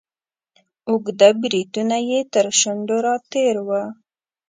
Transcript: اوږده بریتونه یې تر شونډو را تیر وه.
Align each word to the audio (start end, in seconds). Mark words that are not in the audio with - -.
اوږده 0.89 1.29
بریتونه 1.41 1.97
یې 2.09 2.19
تر 2.33 2.45
شونډو 2.59 2.97
را 3.05 3.13
تیر 3.31 3.55
وه. 3.67 3.83